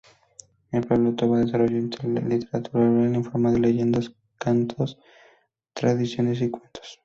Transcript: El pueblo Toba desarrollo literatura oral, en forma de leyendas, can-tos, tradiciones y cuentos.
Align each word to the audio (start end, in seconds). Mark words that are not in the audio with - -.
El 0.71 0.83
pueblo 0.87 1.13
Toba 1.13 1.37
desarrollo 1.37 1.79
literatura 1.79 2.89
oral, 2.89 3.13
en 3.13 3.23
forma 3.23 3.51
de 3.51 3.59
leyendas, 3.59 4.11
can-tos, 4.39 4.97
tradiciones 5.75 6.41
y 6.41 6.49
cuentos. 6.49 6.99